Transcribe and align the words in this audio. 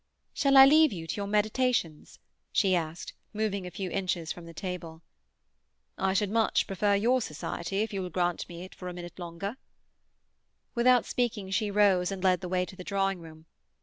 "Shall 0.33 0.57
I 0.57 0.65
leave 0.65 0.91
you 0.91 1.05
to 1.05 1.15
your 1.15 1.27
meditations?" 1.27 2.17
she 2.51 2.73
asked, 2.75 3.13
moving 3.33 3.67
a 3.67 3.69
few 3.69 3.91
inches 3.91 4.31
from 4.31 4.47
the 4.47 4.51
table. 4.55 5.03
"I 5.95 6.13
should 6.15 6.31
much 6.31 6.65
prefer 6.65 6.95
your 6.95 7.21
society, 7.21 7.81
if 7.83 7.93
you 7.93 8.01
will 8.01 8.09
grant 8.09 8.41
it 8.41 8.49
me 8.49 8.67
for 8.75 8.87
a 8.87 8.93
little 8.93 9.11
longer." 9.23 9.57
Without 10.73 11.05
speaking, 11.05 11.51
she 11.51 11.69
rose 11.69 12.11
and 12.11 12.23
led 12.23 12.41
the 12.41 12.49
way 12.49 12.65
to 12.65 12.75
the 12.75 12.83
drawing 12.83 13.19
room. 13.19 13.45